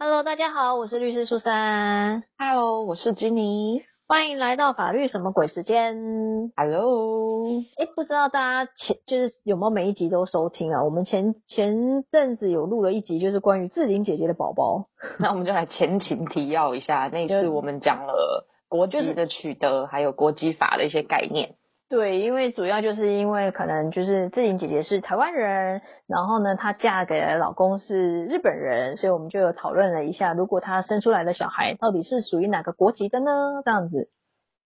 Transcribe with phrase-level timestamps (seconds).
[0.00, 2.22] Hello，大家好，我是律师苏珊。
[2.38, 3.82] Hello，我是 Jenny。
[4.06, 6.52] 欢迎来到法律什么鬼时间。
[6.56, 10.84] Hello，哎，不知道大家前就是有没有每一集都收听啊？
[10.84, 14.86] 我们前前阵子有录了一集，就是关于志玲姐姐的宝宝。
[15.18, 21.56] 那我们就来前情提要一下，那一次我们讲了国籍的取得，还有国籍法的一些概念。
[21.88, 33.30] 对，因为主要就是因为可能就是志玲姐姐是台湾人，然后呢，她嫁给老公是日本人，所以我们就有讨论了一下，如果她生出来的小孩到底是属于哪个国籍的呢？
[33.64, 34.10] 这样子。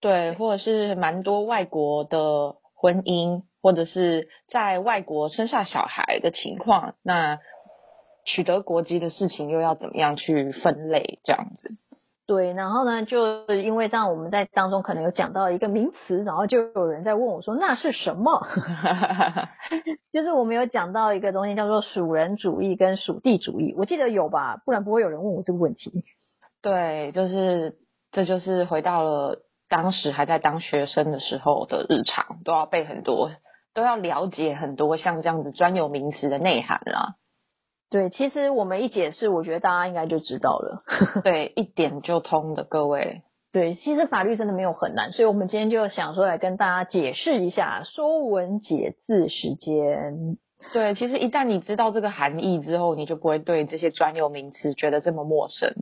[0.00, 7.38] 对，或者是蛮多外国的婚姻，或者是在外国生下小孩的情况，那
[8.24, 11.20] 取得国籍的事情又要怎么样去分类？
[11.22, 11.70] 这样子。
[12.24, 18.46] 对，然后呢，就因为这样，我们在当中可能有讲到一个名词，然后就有人在问我说那是什么？
[20.12, 24.56] 就是我们有讲到一个东西叫做属人主义跟属地主义，我记得有吧？
[24.64, 26.04] 不然不会有人问我这个问题。
[26.62, 27.74] 对，就是
[28.12, 33.30] 这就是回到了当时还在当学生的时候的日常，都要背很多，
[33.74, 37.16] 都要了解很多像这样子专有名词的内涵啦。
[37.92, 40.82] 对，其实我们一解释，我觉得大家应该就知道了。
[41.22, 43.20] 对，一点就通的各位。
[43.52, 50.38] 对，其实法律真的没有很难，所以我们今天就想说来跟大家解释一下《说文解字》时间。
[50.72, 55.74] 对，其实一旦你知道这个含义之后，你就不会对这些专有名词觉得这么陌生。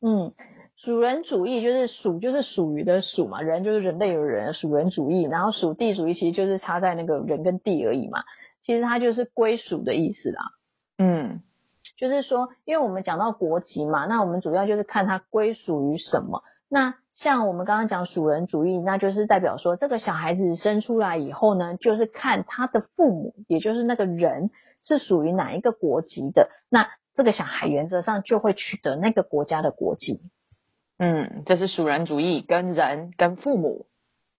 [0.00, 0.32] 嗯，
[0.78, 5.24] 属人主义就是属就是属于的属嘛，人就是人类的人，属人主义。
[5.24, 8.24] 然后属地主义其实就是差在那个人跟地而已嘛，
[8.64, 10.40] 其实它就是归属的意思啦。
[10.98, 11.42] 嗯，
[11.96, 16.42] 就是说，因为我们讲到国籍嘛，那我们主要就是看它归属于什么。
[16.68, 24.50] 那像我们刚刚讲属人主义，那就是代表说，这个小孩子生出来以后呢，就是看他的父母，也就是那个人
[24.82, 30.20] 是属于哪一个国籍的，那这个小孩原则上就会取得那个国家的国籍。
[30.98, 33.86] 嗯，这是属人主义跟人跟父母。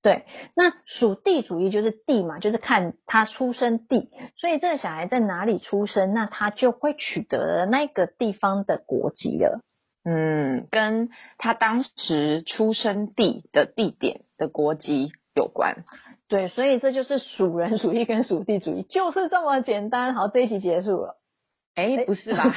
[0.00, 9.60] 对，那属地主义就是地嘛，就是看他出生地，所以这个小孩在哪里出生，那他就会取得了那个地方的国籍了。
[10.04, 15.84] 嗯，跟他当时出生地的地点的国籍有关。
[16.28, 20.14] 对，所以这就是属人主义跟属地主义，就是这么简单。
[20.14, 21.16] 好，这一集结束了。
[21.74, 22.44] 哎，不是吧？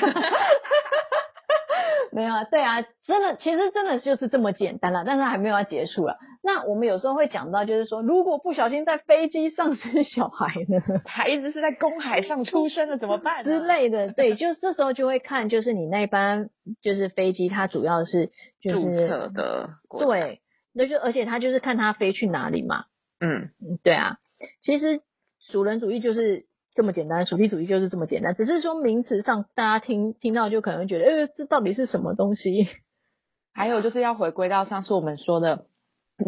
[2.11, 6.17] 没有啊，对啊，真的，其实真的就是这么简单了，但是还没有要结束了。
[6.43, 13.43] 那我们有时候会讲到，就是说，如果不小心在飞机上生小孩呢，孩子是在公海上出生的，怎么办、啊？
[13.43, 16.49] 之类的，对， 就是这时候就会看，就是你那班
[16.81, 18.29] 就是飞机，它主要是
[18.61, 20.41] 就是注册的，对，
[20.73, 22.85] 那就而且它就是看它飞去哪里嘛。
[23.19, 23.49] 嗯，
[23.83, 24.17] 对啊，
[24.61, 25.01] 其实
[25.39, 26.45] 属人主义就是。
[26.73, 32.67] 这么简单，属地主义就是这么简单，只是说名词上大家听听到就可能觉得，呃，这到底是什么东西？
[33.53, 35.65] 还有就是要回归到上次我们说的，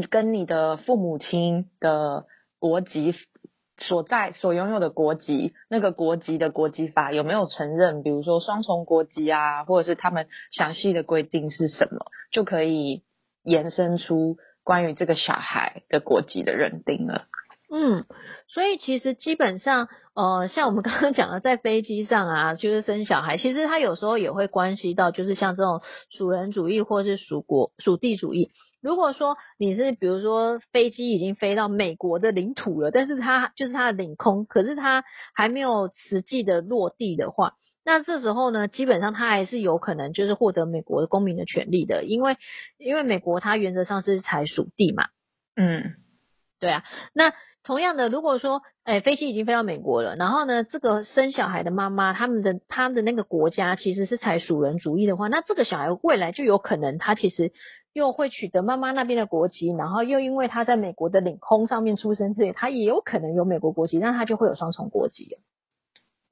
[0.09, 2.26] 跟你的父母亲的
[2.59, 3.16] 国籍
[3.78, 8.04] 所在所拥有的国籍，那个国籍的国籍法有没有承认？
[8.04, 13.04] 比如说双重国籍啊，或者是他们详细的规定是什么，就可以
[13.44, 17.28] 延伸出关于这个小孩的国籍的认定了。
[17.76, 18.06] 嗯，
[18.50, 28.52] 所以其实基本上，呃，像我们刚刚讲的，在飞机上啊，就是生小孩，其实它有时候也会关系到，就是像这种属人主义或是属国属地主义。
[28.80, 35.04] 如果说你是比如说飞机已经飞到美国的领土了，但是它就是它的领空，可是它
[35.34, 37.54] 还没有实际的落地的话，
[37.84, 42.38] 那这时候呢，基本上它还是有可能就是获得美国的公民的权利的，因为
[42.78, 45.08] 因为美国它原则上是采属地嘛。
[45.56, 45.96] 嗯，
[46.63, 47.34] 对啊，那。
[47.66, 57.53] 同样的，如果说，哎，飞机已经飞到美国了，然后呢，这个生小孩的妈妈，他们的他们的那个国家其实是采属人主义的话，那这个小孩未来就有可能他其实
[57.94, 65.38] 又会取得妈妈那边的国籍，然后又因为他在美国的领空上面出生，所以他也有可能有美国国籍，那他就会有双重国籍。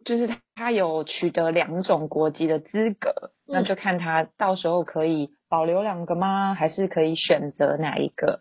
[0.03, 6.53] 就是他有取得两种国籍的资格，嗯、那就看他到时候可以保留两个吗？
[6.53, 8.39] 还是可以选择哪一个？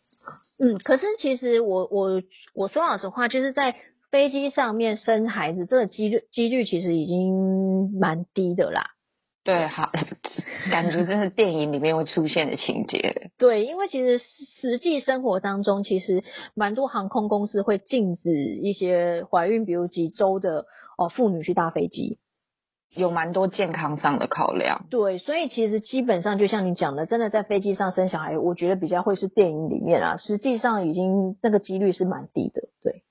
[0.60, 2.22] 嗯，可是其实我我
[2.54, 3.74] 我说老实话，就是在
[4.12, 8.90] 飞机上面生孩子，这个几率几率其实已经蛮低的啦。
[9.42, 9.90] 对，好，
[10.70, 13.32] 感觉真是电影里面会出现的情节。
[13.38, 16.22] 对，因为其实实际生活当中，其实
[16.54, 20.66] 蛮多航空公司会禁止一些怀孕，比如几周的
[20.96, 22.18] 哦妇女去搭飞机。
[22.94, 33.02] 有蛮多健康上的考量，对，所以其实基本上就像你讲的，真的在飞机上生小孩，我觉得比较会是电影里面啊，实际上已经那个几率是蛮低的，对。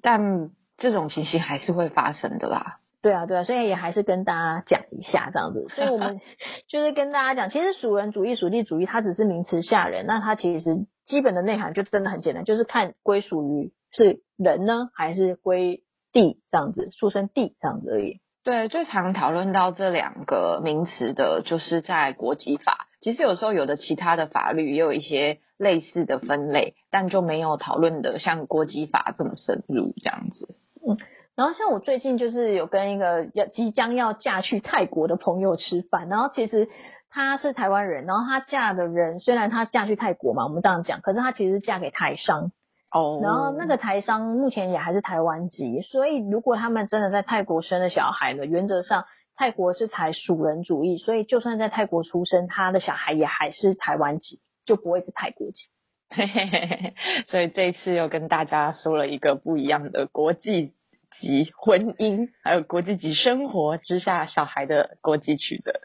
[0.00, 2.78] 但这种情形还是会发生的啦。
[3.02, 5.66] 对啊，对啊，所以也还是跟大家讲一下这样子。
[5.74, 6.20] 所以我们
[6.68, 15.82] 就是跟大家讲，其实属人主义、属地主义，它只是名词吓人，那它其实基本的内涵就真的很简单，就是看归属于是人呢，还是归
[16.12, 18.20] 地这样子，出生地这样子而已。
[18.44, 22.88] 对，最常讨论到这两个名词的，就是在国籍法。
[23.00, 30.56] 其实有时候有的其他的法律也有一些类似的分类，但就没有讨论的像国籍法这么深入这样子。
[30.86, 30.98] 嗯。
[31.34, 36.68] 然后像我最近就是有跟一个要即将要嫁去泰国的朋友吃饭，然后其实
[37.10, 42.50] 她是台湾人，然后她嫁的人虽然她嫁去泰国嘛，我们这样讲，可是她其实嫁给台商
[42.92, 55.68] 哦，然后那个台商目前也还是台湾籍，所以如果他们真的在泰国生了小孩呢，原则上泰国是采属人主义，所以就算在泰国出生，他的小孩也还是台湾籍，就不会是泰国籍。
[57.28, 60.74] 所以这次又跟大家说了一个不一样的国际。
[61.20, 65.82] 级婚姻，还有国际级生活之下小孩的国际取得。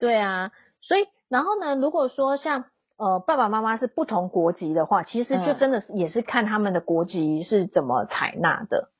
[0.00, 0.50] 对啊，
[0.80, 2.64] 所以然后呢，如果说像
[2.96, 8.90] 呃爸爸妈妈是不同国籍的话，其实就真的是也是看他们的国籍是怎么采纳的。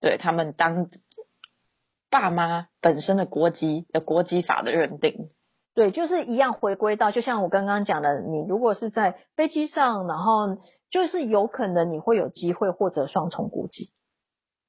[0.00, 0.88] 对他们当
[2.10, 5.30] 爸妈本身的国籍的国籍法的认定。
[5.74, 10.58] 对，就是一样回归到，就像我刚刚讲的，你如果是在飞机上，然后
[10.90, 13.90] 就是有可能你会有机会获得双重国籍。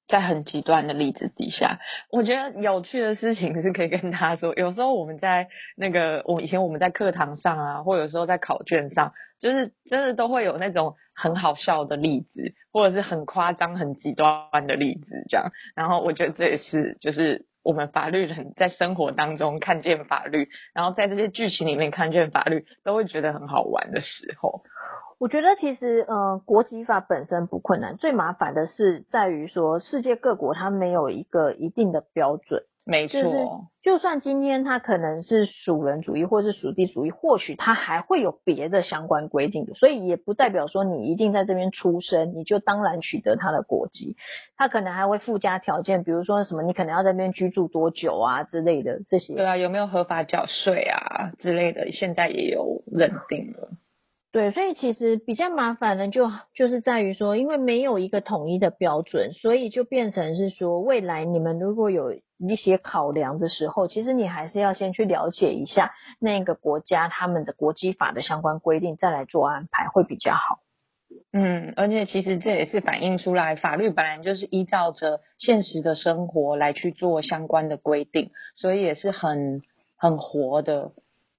[0.07, 1.79] 在很极端的例子底下，
[2.11, 4.53] 我觉得有趣的事情是可以跟大家说。
[4.55, 15.51] 有时候我们在那个，我以前我们在课堂上啊，或有时候在考卷上，就是真的都会有那种很好笑的例子，或者是很夸张、很极端的例子这样。
[15.75, 24.63] 然后我觉得这也是，就是我们法律人在生活当中看见法律，然后在这些剧情里面看见法律，都会觉得很好玩的时候。
[25.19, 32.63] 我觉得其实，呃，国籍法本身不困难，最麻烦的是在于说，世界各国它没有一个一定的标准。
[32.85, 44.17] 没错，就算今天它可能是属人主义或是属地主义，或许它还会有别的相关规定的，所以也不代表说你一定在这边出生，你就当然取得它的国籍。
[44.57, 49.35] 它可能还会附加条件，比如说什么，你可能要在那边居住多久啊之类的这些。
[49.35, 53.69] 对啊，有没有合法缴税啊之类的，现在也有认定了。
[54.33, 70.61] 对，所以其实比较麻烦的就就是在于说，因为没有一个统一的标准，所以就变成是说，未来你们如果有一些考量的时候，其实你还是要先去了解一下那个国家他们的国际法的相关规定，再来做安排会比较好。
[71.31, 79.61] 嗯，而且其实这也是反映出来，法律本来就是依照着现实的生活来去做相关的规定，所以也是很
[79.95, 80.91] 很活的。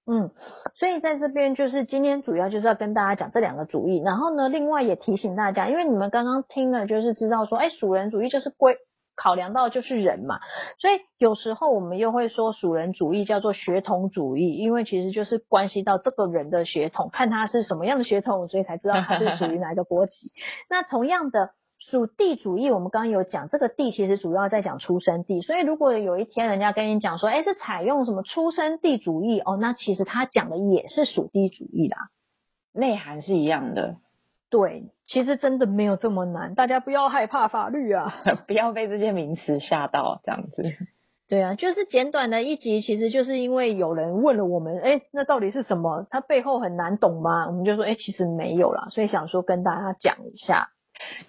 [0.06, 0.30] 嗯，
[0.74, 8.76] 所以在这边就是今天主要就是要跟大家讲这两个主义，然后呢，另外也提醒大家，因为你们刚刚听了就是知道说，哎，属人主义就是归
[9.16, 10.40] 考量到就是人嘛，
[10.78, 20.32] 所以有时候我们又会说属人主义叫做血统主义，因为其实就是关系到这个人的血统，看他是什么样的血统，所以才知道他是属于哪一个国籍。
[20.68, 21.50] 那同样的。
[21.90, 32.08] 属地主义，我们刚刚有讲，这个地其实主要在讲出生地，所以如果有一天人家跟你讲说，哎，是采用什么出生地主义哦，那其实他讲的也是属地主义啦，
[32.72, 33.96] 内涵是一样的。
[34.48, 38.14] 对，其实真的没有这么难，大家不要害怕法律啊，
[38.46, 40.62] 不要被这些名词吓到，这样子。
[41.28, 46.06] 对啊，就是简短的一集，其实就是因为有人问了我们，哎，那到底是什么？
[46.08, 47.46] 它背后很难懂吗？
[47.46, 50.68] 我们就说，哎，其实没有啦，所以想说跟大家讲一下。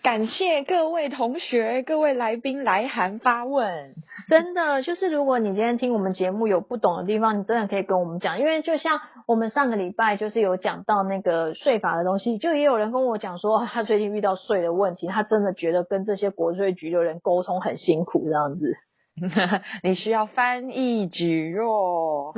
[0.04, 3.90] 感谢各位同学、各位来宾来函发问。
[4.30, 8.40] 真的，就是如果你今天听我们节目有不懂的地方，你真的可以跟我们讲。
[8.40, 18.76] 因为就像我们上个礼拜就是有讲到那个税法的东西，就也有人跟我讲说，他最近遇到税的问题，他真的觉得跟这些国税局的人沟通很辛苦这样子。
[19.82, 22.34] 你需要翻译局哦。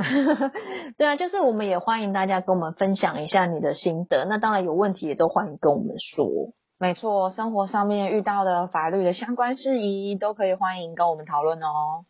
[0.98, 4.26] 对啊，就是我们也欢迎大家跟我们分享一下你的心得。
[4.26, 6.54] 那当然有问题也都欢迎跟我们说。
[6.80, 12.06] 没错，生活上面遇到的法律的相关事宜都可以欢迎跟我们讨论哦。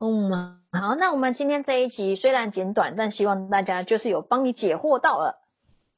[0.00, 5.36] 嗯，好，那我们今天这一集虽然简短，但希望大家就是有帮你解惑到了。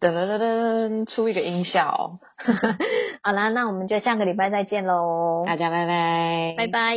[0.00, 2.12] 噔噔噔噔，出一个音效。
[3.22, 5.42] 好啦，那我们就下个礼拜再见喽。
[5.44, 6.96] 大家拜拜，拜拜。